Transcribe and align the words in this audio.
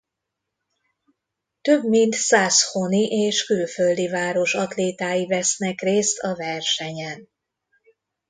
Több 1.61 1.83
mint 1.83 2.13
száz 2.13 2.63
honi 2.71 3.03
és 3.07 3.45
külföldi 3.45 4.07
város 4.09 4.53
atlétái 4.53 5.25
vesznek 5.27 5.81
részt 5.81 6.19
a 6.19 6.35
versenyen. 6.35 7.29